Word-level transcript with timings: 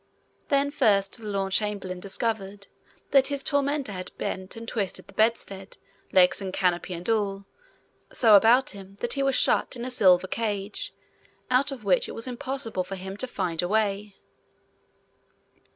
Then 0.49 0.71
first 0.71 1.19
the 1.19 1.27
lord 1.27 1.51
chamberlain 1.51 1.99
discovered 1.99 2.65
that 3.11 3.27
his 3.27 3.43
tormentor 3.43 3.91
had 3.93 4.09
bent 4.17 4.55
and 4.57 4.67
twisted 4.67 5.05
the 5.05 5.13
bedstead, 5.13 5.77
legs 6.11 6.41
and 6.41 6.51
canopy 6.51 6.95
and 6.95 7.07
all, 7.07 7.45
so 8.11 8.35
about 8.35 8.71
him 8.71 8.97
that 9.01 9.13
he 9.13 9.21
was 9.21 9.35
shut 9.35 9.75
in 9.75 9.85
a 9.85 9.91
silver 9.91 10.25
cage 10.25 10.91
out 11.51 11.71
of 11.71 11.83
which 11.83 12.09
it 12.09 12.13
was 12.15 12.27
impossible 12.27 12.83
for 12.83 12.95
him 12.95 13.15
to 13.17 13.27
find 13.27 13.61
a 13.61 13.67
way. 13.67 14.15